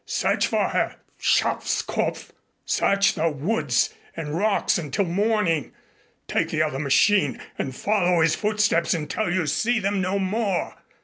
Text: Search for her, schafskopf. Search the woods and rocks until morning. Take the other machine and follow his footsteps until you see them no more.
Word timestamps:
Search 0.07 0.47
for 0.47 0.69
her, 0.69 0.95
schafskopf. 1.21 2.31
Search 2.65 3.13
the 3.13 3.29
woods 3.29 3.93
and 4.17 4.35
rocks 4.35 4.79
until 4.79 5.05
morning. 5.05 5.73
Take 6.27 6.49
the 6.49 6.63
other 6.63 6.79
machine 6.79 7.39
and 7.59 7.75
follow 7.75 8.21
his 8.21 8.33
footsteps 8.33 8.95
until 8.95 9.31
you 9.31 9.45
see 9.45 9.77
them 9.77 10.01
no 10.01 10.17
more. 10.17 10.73